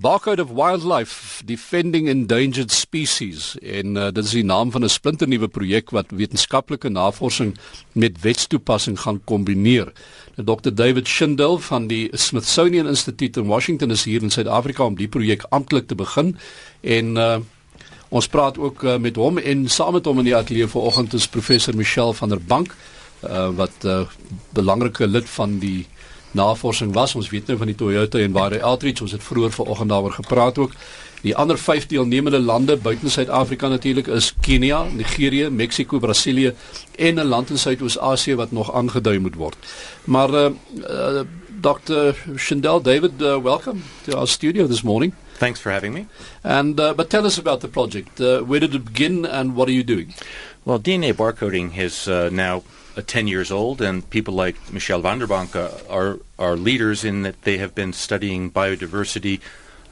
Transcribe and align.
Barcode 0.00 0.38
of 0.38 0.52
Wildlife 0.52 1.42
Defending 1.44 2.08
Endangered 2.08 2.70
Species 2.70 3.56
en 3.58 3.96
uh, 3.96 4.04
dit 4.14 4.24
is 4.24 4.34
die 4.36 4.44
naam 4.46 4.70
van 4.70 4.84
'n 4.86 4.88
splinternuwe 4.88 5.48
projek 5.48 5.90
wat 5.90 6.14
wetenskaplike 6.14 6.88
navorsing 6.88 7.56
met 7.92 8.20
wetstoepassing 8.20 9.00
gaan 9.00 9.18
kombineer. 9.24 9.92
Nou, 10.36 10.46
Dr 10.46 10.70
David 10.74 11.08
Schindel 11.08 11.58
van 11.58 11.86
die 11.86 12.08
Smithsonian 12.12 12.86
Institute 12.86 13.40
in 13.40 13.46
Washington 13.46 13.90
is 13.90 14.04
hier 14.04 14.22
in 14.22 14.30
Suid-Afrika 14.30 14.84
om 14.84 14.94
die 14.94 15.08
projek 15.08 15.42
amptelik 15.50 15.88
te 15.88 15.94
begin 15.94 16.36
en 16.80 17.16
uh, 17.16 17.36
ons 18.08 18.28
praat 18.28 18.58
ook 18.58 18.82
uh, 18.82 18.96
met 18.98 19.16
hom 19.16 19.38
en 19.38 19.68
saam 19.68 19.92
met 19.92 20.04
hom 20.04 20.18
in 20.18 20.30
die 20.30 20.36
ateljee 20.36 20.66
vanoggend 20.66 21.14
is 21.14 21.26
professor 21.26 21.74
Michelle 21.76 22.14
van 22.14 22.28
der 22.28 22.40
Bank 22.40 22.70
uh, 23.24 23.50
wat 23.50 23.82
'n 23.82 23.88
uh, 23.88 24.06
belangrike 24.54 25.06
lid 25.06 25.28
van 25.28 25.58
die 25.58 25.86
navorsing 26.30 26.92
was. 26.92 27.14
Ons 27.14 27.30
weet 27.30 27.46
nou 27.46 27.58
van 27.58 27.66
die 27.66 27.76
Toyota 27.76 28.18
en 28.18 28.32
Ware 28.32 28.62
Outreach, 28.62 29.00
ons 29.00 29.12
het 29.12 29.22
vroeër 29.22 29.52
vanoggend 29.52 29.88
daaroor 29.88 30.12
gepraat 30.12 30.58
ook. 30.58 30.72
Die 31.22 31.34
ander 31.36 31.58
5 31.58 31.86
deelnemende 31.86 32.38
lande 32.38 32.76
buite 32.76 33.10
Suid-Afrika 33.10 33.68
natuurlik 33.68 34.06
is 34.06 34.34
Kenia, 34.40 34.82
Nigerië, 34.82 35.48
Mexiko, 35.50 35.98
Brasilië 35.98 36.54
en 36.96 37.14
'n 37.14 37.26
land 37.26 37.50
in 37.50 37.58
Suidoos-Asië 37.58 38.34
wat 38.34 38.52
nog 38.52 38.72
aangedui 38.74 39.18
moet 39.18 39.34
word. 39.34 39.56
Maar 40.04 40.30
uh, 40.30 40.50
uh 40.88 41.20
Dr. 41.60 42.14
Shindel 42.36 42.82
David, 42.82 43.20
uh, 43.20 43.36
welcome 43.42 43.80
to 44.04 44.16
our 44.16 44.28
studio 44.28 44.66
this 44.66 44.82
morning. 44.82 45.12
Thanks 45.38 45.60
for 45.60 45.72
having 45.72 45.92
me. 45.92 46.06
And 46.42 46.80
uh, 46.80 46.94
but 46.94 47.10
tell 47.10 47.24
us 47.24 47.38
about 47.38 47.60
the 47.60 47.68
project. 47.68 48.20
Uh, 48.20 48.42
where 48.42 48.60
did 48.60 48.74
it 48.74 48.84
begin 48.84 49.26
and 49.26 49.56
what 49.56 49.68
are 49.68 49.74
you 49.74 49.84
doing? 49.84 50.14
Well, 50.64 50.78
DNA 50.78 51.14
barcoding 51.14 51.72
has 51.72 52.06
uh, 52.06 52.28
now 52.32 52.62
10 53.02 53.26
years 53.28 53.50
old, 53.50 53.80
and 53.80 54.08
people 54.10 54.34
like 54.34 54.56
Michelle 54.72 55.00
van 55.00 55.18
der 55.18 55.26
Bank 55.26 55.54
uh, 55.54 55.70
are, 55.88 56.18
are 56.38 56.56
leaders 56.56 57.04
in 57.04 57.22
that 57.22 57.42
they 57.42 57.58
have 57.58 57.74
been 57.74 57.92
studying 57.92 58.50
biodiversity 58.50 59.40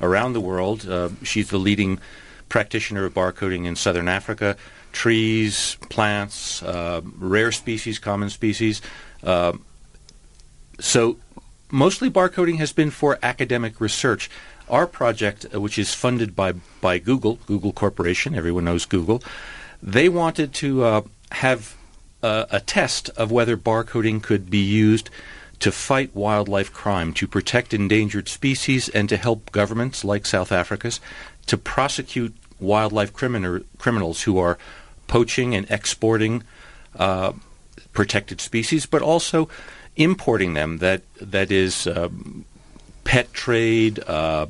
around 0.00 0.32
the 0.32 0.40
world. 0.40 0.88
Uh, 0.88 1.10
she's 1.22 1.50
the 1.50 1.58
leading 1.58 1.98
practitioner 2.48 3.04
of 3.04 3.14
barcoding 3.14 3.66
in 3.66 3.76
southern 3.76 4.08
Africa. 4.08 4.56
Trees, 4.92 5.76
plants, 5.90 6.62
uh, 6.62 7.02
rare 7.18 7.52
species, 7.52 7.98
common 7.98 8.30
species. 8.30 8.80
Uh, 9.22 9.52
so, 10.80 11.18
mostly 11.70 12.10
barcoding 12.10 12.58
has 12.58 12.72
been 12.72 12.90
for 12.90 13.18
academic 13.22 13.80
research. 13.80 14.30
Our 14.68 14.86
project, 14.86 15.46
uh, 15.54 15.60
which 15.60 15.78
is 15.78 15.94
funded 15.94 16.34
by, 16.34 16.54
by 16.80 16.98
Google, 16.98 17.38
Google 17.46 17.72
Corporation, 17.72 18.34
everyone 18.34 18.64
knows 18.64 18.84
Google, 18.84 19.22
they 19.82 20.08
wanted 20.08 20.54
to 20.54 21.04
have 21.30 21.76
uh, 22.22 22.46
a 22.50 22.60
test 22.60 23.10
of 23.10 23.30
whether 23.30 23.56
barcoding 23.56 24.22
could 24.22 24.50
be 24.50 24.58
used 24.58 25.10
to 25.60 25.72
fight 25.72 26.14
wildlife 26.14 26.72
crime, 26.72 27.12
to 27.14 27.26
protect 27.26 27.72
endangered 27.72 28.28
species, 28.28 28.88
and 28.90 29.08
to 29.08 29.16
help 29.16 29.50
governments 29.52 30.04
like 30.04 30.26
South 30.26 30.52
Africa's 30.52 31.00
to 31.46 31.56
prosecute 31.56 32.34
wildlife 32.60 33.12
crimin- 33.12 33.64
criminals 33.78 34.22
who 34.22 34.38
are 34.38 34.58
poaching 35.06 35.54
and 35.54 35.70
exporting 35.70 36.42
uh, 36.98 37.32
protected 37.92 38.40
species, 38.40 38.86
but 38.86 39.02
also 39.02 39.48
importing 39.96 40.54
them. 40.54 40.78
That 40.78 41.02
that 41.20 41.50
is 41.50 41.86
um, 41.86 42.44
pet 43.04 43.32
trade, 43.32 44.00
uh, 44.06 44.46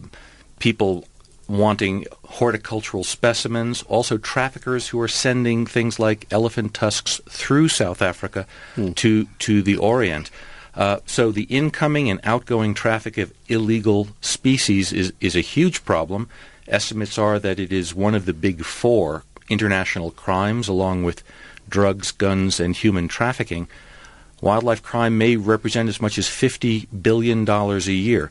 people 0.58 1.06
wanting 1.48 2.06
horticultural 2.24 3.04
specimens, 3.04 3.82
also 3.82 4.18
traffickers 4.18 4.88
who 4.88 5.00
are 5.00 5.08
sending 5.08 5.66
things 5.66 5.98
like 5.98 6.26
elephant 6.30 6.74
tusks 6.74 7.20
through 7.28 7.68
South 7.68 8.02
Africa 8.02 8.46
hmm. 8.74 8.92
to 8.92 9.26
to 9.40 9.62
the 9.62 9.76
Orient. 9.76 10.30
Uh, 10.74 10.98
so 11.06 11.32
the 11.32 11.44
incoming 11.44 12.10
and 12.10 12.20
outgoing 12.22 12.74
traffic 12.74 13.16
of 13.16 13.32
illegal 13.48 14.08
species 14.20 14.92
is 14.92 15.12
is 15.20 15.36
a 15.36 15.40
huge 15.40 15.84
problem. 15.84 16.28
Estimates 16.68 17.16
are 17.16 17.38
that 17.38 17.60
it 17.60 17.72
is 17.72 17.94
one 17.94 18.14
of 18.14 18.26
the 18.26 18.32
big 18.32 18.64
four 18.64 19.22
international 19.48 20.10
crimes, 20.10 20.68
along 20.68 21.04
with 21.04 21.22
drugs, 21.68 22.10
guns, 22.10 22.60
and 22.60 22.76
human 22.76 23.08
trafficking. 23.08 23.68
Wildlife 24.40 24.82
crime 24.82 25.16
may 25.16 25.36
represent 25.36 25.88
as 25.88 26.00
much 26.00 26.18
as 26.18 26.26
$50 26.26 26.86
billion 27.02 27.48
a 27.48 27.78
year. 27.78 28.30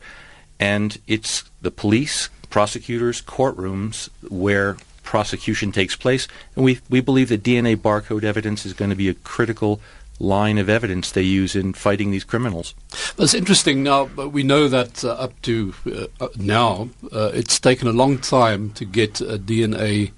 And 0.59 0.97
it's 1.07 1.43
the 1.61 1.71
police, 1.71 2.29
prosecutors, 2.55 3.21
courtrooms 3.21 4.07
where 4.29 4.77
prosecution 5.03 5.73
takes 5.73 5.93
place, 5.97 6.25
and 6.55 6.63
we 6.63 6.79
we 6.89 7.01
believe 7.01 7.27
that 7.27 7.43
DNA 7.43 7.75
barcode 7.75 8.23
evidence 8.23 8.65
is 8.65 8.71
going 8.71 8.89
to 8.89 8.95
be 8.95 9.09
a 9.09 9.13
critical 9.13 9.81
line 10.21 10.57
of 10.57 10.69
evidence 10.69 11.11
they 11.11 11.21
use 11.21 11.53
in 11.53 11.73
fighting 11.73 12.11
these 12.11 12.23
criminals. 12.23 12.73
It's 13.17 13.33
interesting. 13.33 13.83
Now 13.83 14.05
we 14.05 14.41
know 14.43 14.69
that 14.69 15.03
uh, 15.03 15.25
up 15.25 15.33
to 15.41 15.73
uh, 16.21 16.29
now, 16.37 16.87
uh, 17.11 17.31
it's 17.33 17.59
taken 17.59 17.89
a 17.89 17.91
long 17.91 18.19
time 18.19 18.69
to 18.75 18.85
get 18.85 19.19
a 19.19 19.37
DNA 19.37 20.11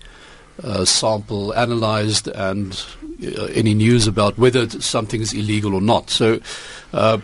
uh, 0.63 0.85
sample 0.85 1.55
analyzed 1.55 2.27
and 2.27 2.85
uh, 3.23 3.45
any 3.45 3.73
news 3.73 4.05
about 4.05 4.37
whether 4.37 4.69
something 4.69 5.21
is 5.21 5.33
illegal 5.33 5.73
or 5.73 5.81
not. 5.81 6.11
So. 6.11 6.39
Uh, 6.93 7.17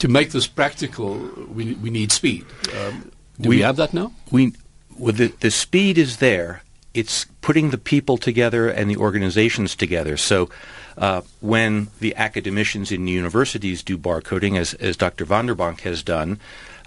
to 0.00 0.08
make 0.08 0.32
this 0.32 0.46
practical, 0.46 1.14
we, 1.54 1.74
we 1.74 1.88
need 1.88 2.10
speed. 2.10 2.44
Um, 2.76 3.12
do 3.40 3.48
we, 3.48 3.56
we 3.56 3.62
have 3.62 3.76
that 3.76 3.94
now? 3.94 4.12
We 4.30 4.52
the 4.98 5.32
the 5.40 5.50
speed 5.50 5.98
is 5.98 6.18
there. 6.18 6.62
It's 6.92 7.26
putting 7.40 7.70
the 7.70 7.78
people 7.78 8.16
together 8.16 8.68
and 8.68 8.88
the 8.88 8.96
organizations 8.96 9.74
together. 9.74 10.16
So 10.16 10.48
uh, 10.96 11.22
when 11.40 11.88
the 11.98 12.14
academicians 12.14 12.92
in 12.92 13.08
universities 13.08 13.82
do 13.82 13.98
barcoding, 13.98 14.56
as 14.58 14.74
as 14.74 14.96
Dr. 14.96 15.24
van 15.24 15.46
der 15.46 15.54
Bank 15.54 15.80
has 15.80 16.02
done, 16.02 16.38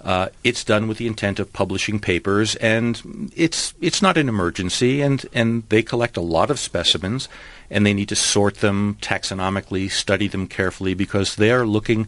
uh, 0.04 0.30
it's 0.44 0.64
done 0.64 0.88
with 0.88 0.98
the 0.98 1.08
intent 1.08 1.40
of 1.40 1.52
publishing 1.52 2.00
papers, 2.00 2.56
and 2.56 3.32
it's 3.36 3.74
it's 3.82 4.02
not 4.02 4.18
an 4.18 4.30
emergency, 4.30 5.02
and 5.02 5.26
and 5.34 5.64
they 5.70 5.84
collect 5.84 6.16
a 6.16 6.22
lot 6.22 6.50
of 6.50 6.60
specimens, 6.60 7.28
and 7.70 7.86
they 7.86 7.94
need 7.94 8.10
to 8.10 8.16
sort 8.16 8.56
them 8.56 8.98
taxonomically, 9.02 9.92
study 9.92 10.28
them 10.28 10.48
carefully, 10.48 10.94
because 10.94 11.36
they 11.36 11.52
are 11.52 11.66
looking 11.66 12.08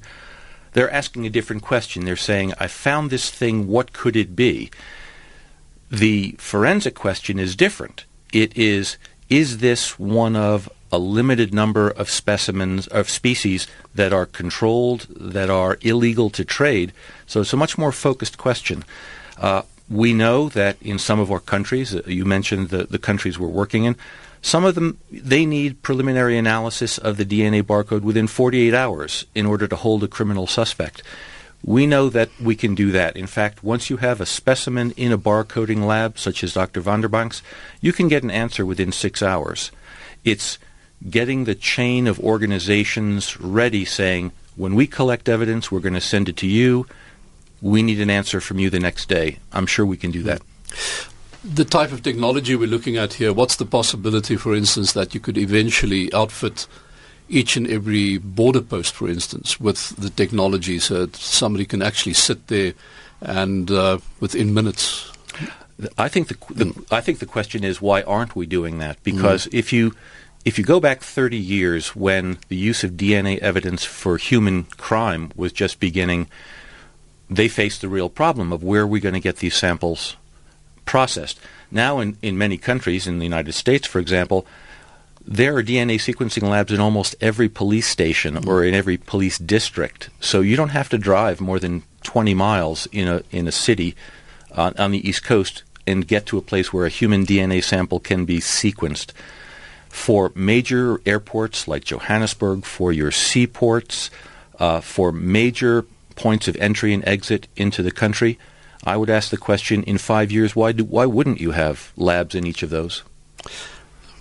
they're 0.74 0.92
asking 0.92 1.26
a 1.26 1.30
different 1.30 1.62
question. 1.62 2.06
They're 2.06 2.16
saying, 2.16 2.54
I 2.60 2.68
found 2.68 3.10
this 3.10 3.30
thing, 3.30 3.68
what 3.68 3.94
could 3.94 4.16
it 4.16 4.36
be? 4.36 4.72
The 5.90 6.36
forensic 6.38 6.96
question 6.96 7.40
is 7.40 7.56
different. 7.56 8.06
It 8.32 8.56
is, 8.56 8.98
is 9.30 9.58
this 9.58 9.98
one 9.98 10.36
of 10.36 10.70
a 10.92 11.00
limited 11.00 11.54
number 11.54 11.90
of 11.90 12.10
specimens 12.10 12.88
of 12.88 13.10
species 13.10 13.68
that 13.96 14.14
are 14.14 14.26
controlled, 14.26 15.08
that 15.10 15.50
are 15.50 15.78
illegal 15.82 16.30
to 16.32 16.46
trade? 16.46 16.94
So 17.26 17.42
it's 17.42 17.54
a 17.54 17.58
much 17.58 17.78
more 17.78 17.92
focused 17.92 18.38
question. 18.38 18.84
Uh, 19.38 19.64
we 19.90 20.14
know 20.14 20.50
that 20.50 20.78
in 20.82 21.00
some 21.00 21.20
of 21.20 21.32
our 21.32 21.40
countries, 21.40 21.96
uh, 21.96 22.02
you 22.06 22.26
mentioned 22.26 22.70
the, 22.70 22.84
the 22.84 23.00
countries 23.00 23.40
we're 23.40 23.48
working 23.48 23.86
in, 23.86 23.96
some 24.42 24.64
of 24.64 24.76
them, 24.76 24.98
they 25.12 25.46
need 25.46 25.82
preliminary 25.82 26.38
analysis 26.38 26.98
of 26.98 27.18
the 27.18 27.26
DNA 27.26 27.62
barcode 27.62 28.02
within 28.02 28.28
48 28.28 28.74
hours 28.74 29.26
in 29.36 29.46
order 29.46 29.68
to 29.68 29.76
hold 29.76 30.04
a 30.04 30.08
criminal 30.08 30.48
suspect. 30.48 31.04
We 31.64 31.86
know 31.86 32.10
that 32.10 32.30
we 32.42 32.56
can 32.56 32.74
do 32.74 32.92
that. 32.92 33.18
In 33.18 33.28
fact, 33.28 33.64
once 33.64 33.90
you 33.90 33.98
have 33.98 34.22
a 34.22 34.26
specimen 34.26 34.92
in 34.92 35.12
a 35.12 35.18
barcoding 35.18 35.86
lab, 35.86 36.18
such 36.18 36.42
as 36.44 36.54
Dr. 36.54 36.80
van 36.80 37.02
der 37.02 37.10
Bank's, 37.10 37.42
you 37.82 37.92
can 37.92 38.08
get 38.08 38.24
an 38.24 38.32
answer 38.32 38.66
within 38.66 38.94
six 38.94 39.22
hours. 39.22 39.72
It's 40.24 40.58
getting 41.10 41.44
the 41.44 41.56
chain 41.56 42.08
of 42.08 42.20
organizations 42.20 43.40
ready 43.42 43.84
saying, 43.84 44.32
when 44.56 44.76
we 44.76 44.88
collect 44.88 45.28
evidence, 45.28 45.70
we're 45.70 45.80
going 45.80 45.94
to 45.94 46.02
send 46.02 46.30
it 46.30 46.38
to 46.38 46.48
you. 46.48 46.88
We 47.62 47.84
need 47.84 48.00
an 48.00 48.10
answer 48.10 48.40
from 48.40 48.60
you 48.60 48.70
the 48.70 48.80
next 48.80 49.10
day. 49.10 49.40
I'm 49.52 49.66
sure 49.66 49.86
we 49.86 49.98
can 49.98 50.12
do 50.12 50.24
that 50.24 50.42
hmm. 50.42 51.09
The 51.44 51.66
type 51.66 51.92
of 51.92 52.04
technology 52.04 52.56
we're 52.56 52.68
looking 52.68 52.98
at 52.98 53.14
here, 53.14 53.32
what's 53.32 53.56
the 53.56 53.66
possibility, 53.66 54.36
for 54.36 54.54
instance, 54.54 54.94
that 54.94 55.14
you 55.14 55.20
could 55.20 55.38
eventually 55.38 56.12
outfit 56.14 56.68
each 57.30 57.56
and 57.56 57.70
every 57.70 58.18
border 58.18 58.62
post, 58.62 58.94
for 58.94 59.08
instance, 59.08 59.60
with 59.60 59.96
the 59.98 60.10
technology 60.10 60.80
so 60.80 61.06
that 61.06 61.16
somebody 61.16 61.66
can 61.66 61.82
actually 61.82 62.14
sit 62.14 62.48
there 62.48 62.74
and 63.22 63.72
uh, 63.72 64.00
within 64.20 64.54
minutes? 64.54 65.12
I 65.98 66.10
think 66.10 66.28
the, 66.28 66.54
the 66.54 66.66
mm. 66.66 66.86
I 66.92 67.00
think 67.00 67.20
the 67.20 67.26
question 67.26 67.64
is 67.64 67.82
why 67.82 68.02
aren't 68.02 68.36
we 68.36 68.46
doing 68.46 68.80
that? 68.80 69.02
Because 69.04 69.46
mm. 69.46 69.54
if 69.54 69.72
you 69.72 69.96
if 70.44 70.58
you 70.58 70.66
go 70.66 70.80
back 70.80 71.02
30 71.02 71.38
years 71.38 71.96
when 71.96 72.38
the 72.50 72.56
use 72.58 72.84
of 72.84 72.92
DNA 72.92 73.40
evidence 73.40 73.86
for 73.86 74.18
human 74.18 74.64
crime 74.64 75.32
was 75.36 75.54
just 75.54 75.80
beginning, 75.80 76.28
they 77.30 77.48
faced 77.48 77.82
the 77.82 77.88
real 77.88 78.10
problem 78.10 78.52
of 78.52 78.64
where 78.64 78.82
are 78.82 78.88
we 78.88 79.00
going 79.00 79.14
to 79.14 79.22
get 79.22 79.38
these 79.38 79.56
samples 79.56 80.18
processed. 80.90 81.40
Now, 81.70 82.00
in, 82.00 82.18
in 82.24 82.36
many 82.36 82.58
countries, 82.58 83.06
in 83.06 83.20
the 83.20 83.24
United 83.24 83.54
States, 83.54 83.86
for 83.86 84.00
example, 84.00 84.48
there 85.24 85.56
are 85.56 85.62
DNA 85.62 85.98
sequencing 85.98 86.50
labs 86.50 86.72
in 86.72 86.80
almost 86.80 87.16
every 87.22 87.48
police 87.48 87.88
station 87.88 88.50
or 88.50 88.64
in 88.64 88.74
every 88.74 88.98
police 88.98 89.38
district. 89.38 90.10
So 90.20 90.42
you 90.42 90.56
don't 90.56 90.70
have 90.70 90.90
to 90.90 90.98
drive 90.98 91.40
more 91.40 91.60
than 91.60 91.84
20 92.02 92.34
miles 92.34 92.88
in 92.92 93.08
a, 93.08 93.22
in 93.30 93.48
a 93.48 93.52
city 93.52 93.96
uh, 94.52 94.72
on 94.80 94.90
the 94.90 95.08
East 95.08 95.24
Coast 95.24 95.62
and 95.86 96.08
get 96.08 96.26
to 96.26 96.40
a 96.40 96.42
place 96.42 96.74
where 96.74 96.88
a 96.88 96.90
human 96.90 97.24
DNA 97.24 97.64
sample 97.64 98.00
can 98.00 98.26
be 98.26 98.40
sequenced. 98.40 99.12
For 99.90 100.32
major 100.34 101.02
airports 101.06 101.68
like 101.68 101.84
Johannesburg, 101.84 102.66
for 102.66 102.92
your 102.92 103.12
seaports, 103.12 104.10
uh, 104.58 104.82
for 104.82 105.12
major 105.12 105.86
points 106.16 106.48
of 106.48 106.56
entry 106.56 106.96
and 106.96 107.08
exit 107.08 107.48
into 107.56 107.84
the 107.84 107.92
country, 107.92 108.40
I 108.86 108.96
would 108.96 109.10
ask 109.10 109.30
the 109.30 109.38
question 109.38 109.84
in 109.84 109.98
5 109.98 110.32
years 110.32 110.56
why 110.56 110.72
do, 110.72 110.84
why 110.84 111.06
wouldn't 111.06 111.40
you 111.40 111.52
have 111.52 111.92
labs 111.96 112.36
in 112.36 112.46
each 112.46 112.64
of 112.64 112.70
those? 112.70 113.04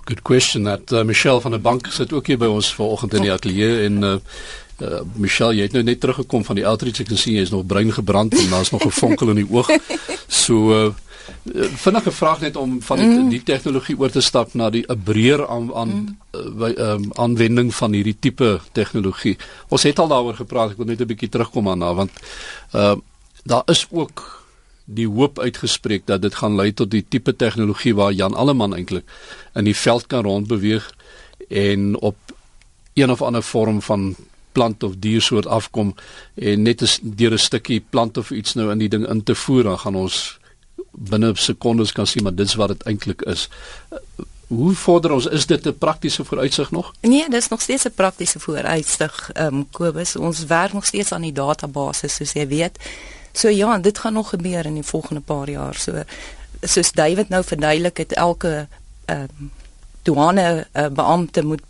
Good 0.05 0.23
question 0.23 0.65
that 0.65 0.93
uh, 0.93 1.05
Michelle 1.05 1.41
van 1.41 1.53
der 1.53 1.61
Bank 1.61 1.87
sit 1.87 2.13
ook 2.13 2.27
hier 2.27 2.39
by 2.39 2.47
ons 2.47 2.75
vanoggend 2.75 3.15
in 3.15 3.23
die 3.23 3.33
ateljee 3.33 3.85
en 3.85 4.03
uh, 4.03 4.15
uh, 4.83 5.01
Michelle 5.15 5.55
jy 5.55 5.67
het 5.69 5.77
nou 5.77 5.83
net 5.85 6.01
teruggekom 6.01 6.45
van 6.45 6.57
die 6.57 6.67
outreach 6.67 7.03
ek 7.05 7.11
kan 7.13 7.21
sien 7.21 7.37
jy 7.37 7.45
is 7.45 7.53
nog 7.53 7.67
bruin 7.69 7.93
gebrand 7.93 8.35
en 8.39 8.49
daar's 8.51 8.73
nog 8.73 8.87
'n 8.87 8.95
vonkel 9.01 9.35
in 9.35 9.43
die 9.45 9.51
oog. 9.51 9.69
So 10.27 10.73
uh, 10.73 10.95
vinnige 11.85 12.11
vraag 12.11 12.41
net 12.41 12.57
om 12.57 12.83
van 12.83 12.99
die, 12.99 13.07
mm. 13.07 13.29
die 13.29 13.43
tegnologie 13.43 13.99
oor 13.99 14.11
te 14.11 14.21
stap 14.21 14.55
na 14.55 14.71
die 14.71 14.85
'n 14.89 15.03
breër 15.05 15.47
aan 15.49 15.75
aan 15.75 15.93
mm. 15.93 16.63
uh, 16.63 16.73
um, 16.93 17.11
aanwending 17.13 17.75
van 17.75 17.93
hierdie 17.93 18.17
tipe 18.19 18.61
tegnologie. 18.73 19.37
Ons 19.69 19.83
het 19.83 19.99
al 19.99 20.09
daaroor 20.09 20.35
gepraat, 20.35 20.71
ek 20.71 20.77
wil 20.77 20.87
net 20.87 21.01
'n 21.01 21.07
bietjie 21.07 21.29
terugkom 21.29 21.69
aan 21.69 21.79
na 21.79 21.95
want 21.95 22.11
uh, 22.73 22.97
daar 23.45 23.63
is 23.67 23.87
ook 23.91 24.38
die 24.88 25.08
hoop 25.08 25.38
uitgespreek 25.38 26.06
dat 26.08 26.23
dit 26.25 26.35
gaan 26.35 26.56
lei 26.56 26.73
tot 26.73 26.90
die 26.90 27.05
tipe 27.05 27.35
tegnologie 27.37 27.94
waar 27.94 28.12
Jan 28.17 28.35
Alleman 28.35 28.75
eintlik 28.75 29.05
in 29.55 29.69
die 29.69 29.76
veld 29.76 30.06
kan 30.08 30.25
rondbeweeg 30.25 30.87
en 31.49 31.93
op 32.00 32.17
een 32.94 33.11
of 33.11 33.23
ander 33.23 33.43
vorm 33.43 33.82
van 33.82 34.14
plant 34.52 34.82
of 34.82 34.96
diersoort 34.99 35.46
afkom 35.46 35.94
en 36.35 36.62
net 36.62 36.82
as 36.82 36.99
deur 37.02 37.32
'n 37.32 37.38
stukkie 37.38 37.85
plant 37.90 38.17
of 38.17 38.31
iets 38.31 38.55
nou 38.55 38.70
in 38.70 38.79
die 38.79 38.88
ding 38.88 39.06
in 39.08 39.23
te 39.23 39.35
voer 39.35 39.62
dan 39.62 39.79
gaan 39.79 39.94
ons 39.94 40.38
binne 40.93 41.32
sekondes 41.35 41.93
kan 41.93 42.06
sien 42.06 42.23
maar 42.23 42.35
dis 42.35 42.55
wat 42.55 42.69
dit 42.69 42.82
eintlik 42.82 43.23
is. 43.23 43.49
Hoe 44.49 44.75
vorder 44.75 45.12
ons 45.12 45.26
is 45.26 45.46
dit 45.46 45.67
'n 45.67 45.79
praktiese 45.79 46.25
vooruitsig 46.25 46.70
nog? 46.70 46.93
Nee, 47.00 47.29
dis 47.29 47.49
nog 47.49 47.61
steeds 47.61 47.85
'n 47.85 47.94
praktiese 47.94 48.40
vooruitsig. 48.40 49.31
Ehm 49.32 49.55
um, 49.55 49.67
Kobus, 49.70 50.17
ons 50.17 50.44
werk 50.44 50.73
nog 50.73 50.85
steeds 50.85 51.12
aan 51.12 51.23
die 51.23 51.32
database 51.32 52.08
soos 52.08 52.32
jy 52.32 52.49
weet. 52.49 52.79
So 53.33 53.49
ja, 53.49 53.79
dit 53.79 53.99
gaan 53.99 54.13
nog 54.13 54.29
gebeur 54.29 54.67
in 54.67 54.75
die 54.75 54.83
volgende 54.83 55.21
paar 55.21 55.51
jaar. 55.51 55.75
So 55.75 56.03
soos 56.61 56.93
David 56.93 57.29
nou 57.29 57.45
verduidelik 57.45 57.97
het 57.97 58.13
elke 58.13 58.69
ehm 59.05 59.27
um, 59.41 59.51
douane 60.03 60.67
uh, 60.73 60.87
beampte 60.87 61.45
moet 61.45 61.63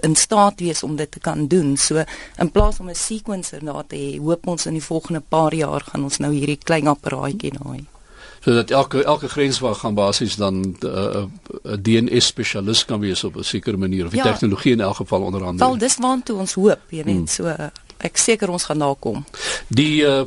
in 0.00 0.16
staat 0.16 0.60
wees 0.60 0.82
om 0.82 0.96
dit 0.96 1.10
te 1.10 1.18
kan 1.18 1.46
doen. 1.46 1.76
So 1.76 2.04
in 2.38 2.50
plaas 2.50 2.78
om 2.78 2.88
'n 2.88 2.94
sequencer 2.94 3.64
daar 3.64 3.86
te 3.86 3.96
hê, 3.96 4.20
hoop 4.20 4.46
ons 4.46 4.66
in 4.66 4.72
die 4.72 4.82
volgende 4.82 5.22
paar 5.28 5.54
jaar 5.54 5.80
gaan 5.80 6.02
ons 6.02 6.18
nou 6.18 6.32
hierdie 6.32 6.58
klein 6.62 6.86
apparaatjie 6.86 7.52
daai. 7.58 7.84
So 8.40 8.54
dat 8.54 8.70
elke 8.70 9.04
elke 9.04 9.28
grenswag 9.28 9.78
gaan 9.78 9.94
basies 9.94 10.36
dan 10.36 10.60
'n 10.60 10.76
uh, 10.84 11.24
uh, 11.64 11.76
DNS 11.82 12.26
spesialist 12.26 12.84
kan 12.84 13.00
wees 13.00 13.24
op 13.24 13.36
'n 13.36 13.42
sekere 13.42 13.76
manier 13.76 14.04
of 14.04 14.10
die 14.10 14.22
ja, 14.22 14.30
tegnologie 14.30 14.72
in 14.72 14.80
elk 14.80 14.96
geval 14.96 15.22
onderhande. 15.22 15.64
Wel 15.64 15.78
dis 15.78 15.96
waantoe 15.96 16.38
ons 16.38 16.54
hoop, 16.54 16.80
jy 16.88 17.04
weet, 17.04 17.16
hmm. 17.16 17.26
so 17.26 17.44
uh, 17.44 17.66
ek 18.06 18.16
seker 18.16 18.50
ons 18.50 18.64
gaan 18.64 18.78
nakom. 18.78 19.24
Die 19.68 20.02
uh, 20.02 20.24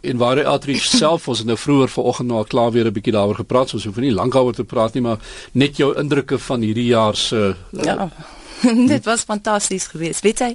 en 0.00 0.16
waar 0.16 0.36
die 0.36 0.46
outreach 0.46 0.86
self 1.02 1.28
ons 1.28 1.38
het 1.38 1.46
nou 1.46 1.58
vroeër 1.58 1.88
vanoggend 1.88 2.28
nou 2.28 2.38
al 2.38 2.50
klaar 2.50 2.72
weer 2.72 2.86
'n 2.86 2.92
bietjie 2.92 3.12
daaroor 3.12 3.42
gepraat, 3.42 3.68
so 3.68 3.76
ons 3.76 3.84
hoef 3.84 3.96
nie 3.96 4.12
lank 4.14 4.32
daaroor 4.32 4.54
te 4.54 4.64
praat 4.64 4.94
nie, 4.94 5.02
maar 5.02 5.18
net 5.52 5.76
jou 5.76 5.94
indrukke 5.98 6.38
van 6.38 6.60
hierdie 6.60 6.90
jaar 6.90 7.16
se 7.16 7.54
uh, 7.72 7.84
Ja. 7.84 8.10
dit 8.94 9.04
was 9.04 9.22
fantasties 9.22 9.86
geweest. 9.86 10.22
Weet 10.22 10.38
jy, 10.38 10.54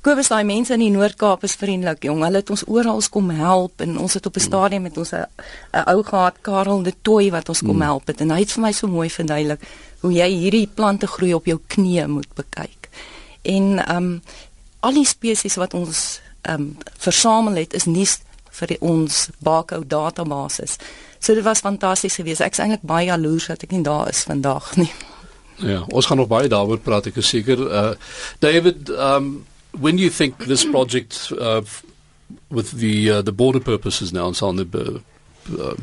Kobus 0.00 0.30
daai 0.32 0.46
mense 0.48 0.72
in 0.72 0.80
die 0.80 0.92
Noord-Kaap 0.94 1.42
is 1.44 1.58
vriendelik, 1.60 2.06
jong. 2.08 2.22
Hulle 2.24 2.40
het 2.40 2.50
ons 2.50 2.62
oral 2.72 3.02
kom 3.12 3.26
help 3.36 3.82
en 3.84 3.98
ons 4.00 4.14
het 4.16 4.26
op 4.26 4.36
'n 4.36 4.40
stadium 4.40 4.82
met 4.82 4.96
ons 4.96 5.12
'n 5.12 5.26
ou 5.92 6.02
gehad, 6.02 6.40
Karel 6.40 6.82
de 6.82 6.94
Tooi 7.02 7.30
wat 7.30 7.48
ons 7.48 7.60
kom 7.60 7.76
hmm. 7.76 7.82
help 7.82 8.06
het 8.06 8.20
en 8.20 8.30
hy 8.30 8.38
het 8.40 8.52
vir 8.52 8.62
my 8.62 8.72
so 8.72 8.86
mooi 8.86 9.10
verduidelik 9.10 9.60
hoe 10.00 10.12
jy 10.12 10.28
hierdie 10.28 10.68
plante 10.74 11.06
groei 11.06 11.34
op 11.34 11.44
jou 11.44 11.58
knieë 11.66 12.06
moet 12.06 12.34
bekyk. 12.34 12.88
En 13.42 13.78
ehm 13.78 13.96
um, 13.96 14.22
al 14.80 14.96
die 14.96 15.06
spesies 15.06 15.58
wat 15.60 15.74
ons 15.74 16.20
ehm 16.42 16.60
um, 16.60 16.76
versamel 16.96 17.60
het 17.60 17.74
is 17.76 17.84
nie 17.84 18.06
vir 18.50 18.76
ons 18.80 19.28
Bakou 19.44 19.84
databasis. 19.86 20.78
So 21.18 21.34
dit 21.34 21.44
was 21.44 21.60
fantasties 21.60 22.16
geweest. 22.16 22.40
Ek's 22.40 22.58
eintlik 22.58 22.82
baie 22.82 23.06
jaloers 23.06 23.46
dat 23.52 23.62
ek 23.62 23.70
nie 23.76 23.84
daar 23.84 24.08
is 24.08 24.24
vandag 24.28 24.72
nie. 24.80 24.90
Ja, 25.60 25.84
ons 25.92 26.06
gaan 26.08 26.16
nog 26.16 26.28
baie 26.28 26.48
daaroor 26.48 26.80
praat 26.80 27.10
ek 27.10 27.20
is 27.20 27.28
seker. 27.28 27.60
Uh 27.60 27.94
David, 28.40 28.90
um 28.90 29.46
when 29.70 29.98
you 29.98 30.10
think 30.10 30.46
this 30.46 30.64
project 30.64 31.30
uh 31.38 31.60
with 32.48 32.70
the 32.70 33.10
uh, 33.10 33.22
the 33.22 33.32
border 33.32 33.60
purposes 33.60 34.12
now 34.12 34.26
and 34.26 34.36
so 34.36 34.48
on 34.48 34.56
the 34.56 35.02
uh, 35.58 35.74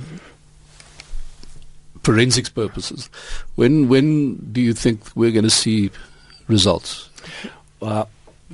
forensics 2.04 2.50
purposes, 2.50 3.10
when 3.56 3.88
when 3.88 4.36
do 4.52 4.62
you 4.62 4.74
think 4.74 5.02
we're 5.16 5.32
going 5.32 5.44
to 5.44 5.50
see 5.50 5.92
results? 6.48 7.10
Uh, 7.82 8.06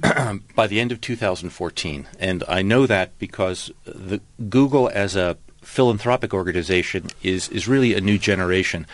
by 0.56 0.68
the 0.68 0.80
end 0.80 0.92
of 0.92 1.02
2014. 1.02 2.08
And 2.20 2.44
I 2.48 2.62
know 2.62 2.86
that 2.88 3.18
because 3.20 3.72
the 3.86 4.22
Google 4.50 4.90
as 4.94 5.16
a 5.16 5.38
philanthropic 5.62 6.34
organization 6.34 7.08
is, 7.22 7.50
is 7.50 7.68
really 7.68 7.94
a 7.94 8.02
new 8.02 8.18
generation. 8.18 8.86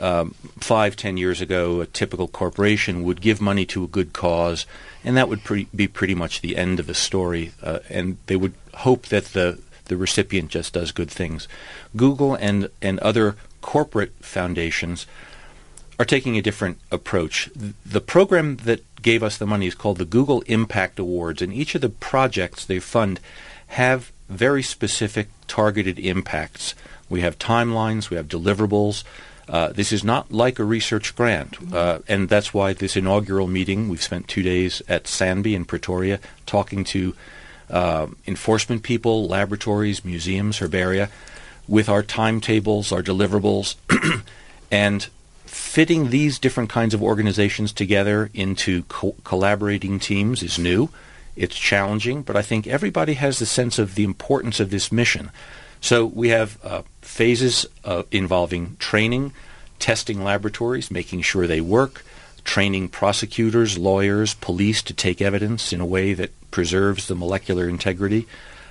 Um, 0.00 0.34
five, 0.58 0.96
ten 0.96 1.16
years 1.16 1.40
ago, 1.40 1.80
a 1.80 1.86
typical 1.86 2.28
corporation 2.28 3.02
would 3.04 3.20
give 3.20 3.40
money 3.40 3.64
to 3.66 3.84
a 3.84 3.88
good 3.88 4.12
cause, 4.12 4.66
and 5.04 5.16
that 5.16 5.28
would 5.28 5.44
pre- 5.44 5.68
be 5.74 5.88
pretty 5.88 6.14
much 6.14 6.40
the 6.40 6.56
end 6.56 6.80
of 6.80 6.86
the 6.86 6.94
story. 6.94 7.52
Uh, 7.62 7.78
and 7.88 8.18
they 8.26 8.36
would 8.36 8.54
hope 8.74 9.06
that 9.06 9.26
the, 9.26 9.58
the 9.86 9.96
recipient 9.96 10.50
just 10.50 10.74
does 10.74 10.92
good 10.92 11.10
things. 11.10 11.48
Google 11.96 12.34
and, 12.34 12.68
and 12.82 12.98
other 13.00 13.36
corporate 13.62 14.12
foundations 14.20 15.06
are 15.98 16.04
taking 16.04 16.36
a 16.36 16.42
different 16.42 16.78
approach. 16.90 17.50
The 17.84 18.00
program 18.00 18.56
that 18.58 18.82
gave 19.02 19.22
us 19.22 19.38
the 19.38 19.46
money 19.46 19.66
is 19.66 19.74
called 19.74 19.98
the 19.98 20.04
Google 20.04 20.42
Impact 20.42 20.98
Awards, 20.98 21.40
and 21.40 21.52
each 21.52 21.74
of 21.74 21.80
the 21.80 21.88
projects 21.88 22.64
they 22.64 22.78
fund 22.78 23.20
have 23.68 24.12
very 24.28 24.62
specific 24.62 25.28
targeted 25.46 25.98
impacts. 25.98 26.74
We 27.08 27.20
have 27.20 27.38
timelines, 27.38 28.10
we 28.10 28.16
have 28.16 28.28
deliverables. 28.28 29.04
Uh, 29.48 29.68
this 29.68 29.92
is 29.92 30.02
not 30.02 30.32
like 30.32 30.58
a 30.58 30.64
research 30.64 31.14
grant, 31.14 31.56
uh, 31.72 32.00
and 32.08 32.28
that's 32.28 32.52
why 32.52 32.72
this 32.72 32.96
inaugural 32.96 33.46
meeting, 33.46 33.88
we've 33.88 34.02
spent 34.02 34.26
two 34.26 34.42
days 34.42 34.82
at 34.88 35.04
SANBI 35.04 35.54
in 35.54 35.64
Pretoria 35.64 36.18
talking 36.46 36.82
to 36.84 37.14
uh, 37.70 38.08
enforcement 38.26 38.82
people, 38.82 39.28
laboratories, 39.28 40.04
museums, 40.04 40.58
herbaria, 40.58 41.10
with 41.68 41.88
our 41.88 42.02
timetables, 42.02 42.90
our 42.90 43.02
deliverables, 43.02 43.76
and 44.70 45.08
fitting 45.46 46.10
these 46.10 46.38
different 46.38 46.70
kinds 46.70 46.94
of 46.94 47.02
organizations 47.02 47.72
together 47.72 48.30
into 48.34 48.82
co- 48.84 49.14
collaborating 49.24 49.98
teams 49.98 50.42
is 50.42 50.58
new. 50.58 50.90
It's 51.36 51.56
challenging, 51.56 52.22
but 52.22 52.36
I 52.36 52.42
think 52.42 52.66
everybody 52.66 53.14
has 53.14 53.38
the 53.38 53.46
sense 53.46 53.78
of 53.78 53.94
the 53.94 54.04
importance 54.04 54.58
of 54.58 54.70
this 54.70 54.90
mission. 54.90 55.30
So 55.80 56.06
we 56.06 56.30
have 56.30 56.58
uh, 56.64 56.82
phases 57.02 57.66
uh, 57.84 58.04
involving 58.10 58.76
training, 58.78 59.32
testing 59.78 60.24
laboratories, 60.24 60.90
making 60.90 61.22
sure 61.22 61.46
they 61.46 61.60
work, 61.60 62.04
training 62.44 62.88
prosecutors, 62.88 63.76
lawyers, 63.76 64.34
police 64.34 64.80
to 64.82 64.94
take 64.94 65.20
evidence 65.20 65.72
in 65.72 65.80
a 65.80 65.86
way 65.86 66.14
that 66.14 66.32
preserves 66.50 67.06
the 67.06 67.14
molecular 67.14 67.68
integrity, 67.68 68.26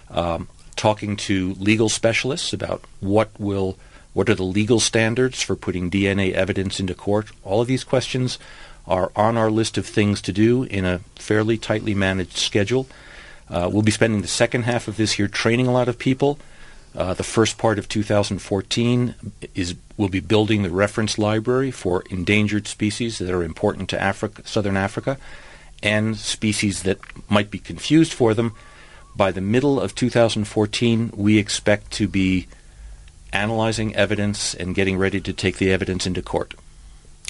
um, 0.09 0.47
talking 0.75 1.15
to 1.15 1.53
legal 1.59 1.89
specialists 1.89 2.51
about 2.51 2.83
what 2.99 3.29
will 3.39 3.77
what 4.15 4.29
are 4.29 4.35
the 4.35 4.43
legal 4.43 4.79
standards 4.79 5.41
for 5.41 5.57
putting 5.57 5.91
DNA 5.91 6.31
evidence 6.31 6.79
into 6.79 6.95
court? 6.95 7.31
All 7.43 7.59
of 7.59 7.67
these 7.67 7.83
questions 7.83 8.39
are 8.87 9.11
on 9.13 9.35
our 9.35 9.51
list 9.51 9.77
of 9.77 9.85
things 9.85 10.21
to 10.21 10.31
do 10.31 10.63
in 10.63 10.85
a 10.85 10.99
fairly 11.17 11.57
tightly 11.57 11.93
managed 11.93 12.37
schedule. 12.37 12.87
Uh, 13.49 13.69
we'll 13.69 13.81
be 13.81 13.91
spending 13.91 14.21
the 14.21 14.27
second 14.29 14.63
half 14.63 14.87
of 14.87 14.95
this 14.95 15.19
year 15.19 15.27
training 15.27 15.67
a 15.67 15.73
lot 15.73 15.89
of 15.89 15.99
people. 15.99 16.39
Uh, 16.95 17.13
the 17.13 17.23
first 17.23 17.57
part 17.57 17.77
of 17.77 17.89
2014 17.89 19.15
is 19.53 19.75
we'll 19.97 20.07
be 20.07 20.21
building 20.21 20.63
the 20.63 20.69
reference 20.69 21.17
library 21.17 21.69
for 21.69 22.01
endangered 22.09 22.67
species 22.67 23.17
that 23.17 23.31
are 23.31 23.43
important 23.43 23.89
to 23.89 24.01
Africa, 24.01 24.41
southern 24.45 24.77
Africa, 24.77 25.17
and 25.83 26.15
species 26.15 26.83
that 26.83 26.99
might 27.29 27.51
be 27.51 27.59
confused 27.59 28.13
for 28.13 28.33
them. 28.33 28.55
By 29.13 29.33
the 29.33 29.41
middle 29.41 29.77
of 29.77 29.93
2014, 29.93 31.11
we 31.17 31.37
expect 31.37 31.91
to 31.91 32.07
be 32.07 32.47
analyzing 33.35 33.95
evidence 33.95 34.53
and 34.53 34.75
getting 34.75 34.97
ready 34.97 35.19
to 35.21 35.33
take 35.33 35.57
the 35.57 35.71
evidence 35.71 36.07
into 36.07 36.21
court. 36.21 36.53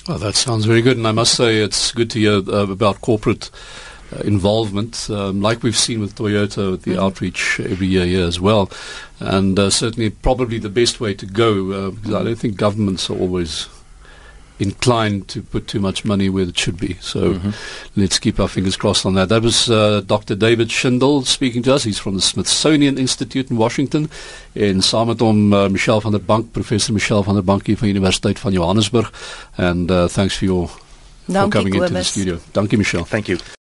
Well, 0.08 0.20
that 0.20 0.36
sounds 0.36 0.66
very 0.66 0.82
good, 0.82 0.98
and 0.98 1.08
I 1.08 1.12
must 1.12 1.34
say 1.34 1.58
it's 1.58 1.92
good 1.92 2.12
to 2.12 2.20
hear 2.20 2.34
uh, 2.34 2.68
about 2.70 3.02
corporate 3.02 3.50
uh, 4.16 4.20
involvement, 4.20 5.10
um, 5.10 5.42
like 5.42 5.64
we've 5.64 5.76
seen 5.76 6.00
with 6.00 6.16
Toyota, 6.16 6.72
with 6.72 6.84
the 6.84 6.92
mm-hmm. 6.92 7.04
outreach 7.04 7.60
every 7.60 7.88
year 7.88 8.06
here 8.06 8.26
as 8.26 8.40
well, 8.40 8.70
and 9.20 9.58
uh, 9.58 9.72
certainly 9.72 10.12
probably 10.12 10.60
the 10.60 10.70
best 10.70 11.00
way 11.00 11.16
to 11.16 11.26
go 11.26 11.72
uh, 11.72 11.90
because 11.90 12.14
I 12.14 12.24
don't 12.24 12.36
think 12.36 12.56
governments 12.56 13.10
are 13.10 13.18
always 13.18 13.68
inclined 14.60 15.28
to 15.28 15.42
put 15.42 15.68
too 15.68 15.80
much 15.80 16.06
money 16.06 16.30
where 16.30 16.48
it 16.48 16.58
should 16.58 16.80
be. 16.80 16.98
So 17.02 17.34
mm-hmm. 17.34 17.50
let's 17.96 18.20
keep 18.20 18.40
our 18.40 18.48
fingers 18.48 18.78
crossed 18.78 19.06
on 19.06 19.16
that. 19.16 19.30
That 19.30 19.42
was 19.42 19.70
uh, 19.70 20.02
Dr. 20.02 20.36
David 20.36 20.70
Schindel 20.70 21.26
speaking 21.26 21.64
to 21.64 21.74
us. 21.74 21.84
He's 21.84 22.00
from 22.00 22.16
the 22.16 22.22
Smithsonian 22.22 22.98
Institute 22.98 23.50
in 23.50 23.58
Washington. 23.58 24.10
En 24.54 24.82
saam 24.82 25.08
met 25.08 25.20
hom 25.20 25.54
uh, 25.54 25.68
Michelle 25.68 26.02
van 26.02 26.12
der 26.12 26.22
Bank, 26.22 26.52
professor 26.52 26.94
Michelle 26.94 27.24
van 27.24 27.36
der 27.36 27.44
Bank 27.44 27.66
hier 27.66 27.78
van 27.78 27.88
Universiteit 27.88 28.40
van 28.40 28.52
Johannesburg. 28.52 29.12
And 29.58 29.92
uh, 29.92 30.06
thanks 30.08 30.38
for 30.38 30.46
your 30.46 30.70
Dankie, 31.26 31.42
for 31.42 31.50
coming 31.50 31.74
into 31.76 31.94
the 31.94 32.04
studio. 32.04 32.40
Dankie 32.52 32.78
Michelle. 32.78 33.06
Thank 33.06 33.28
you. 33.28 33.56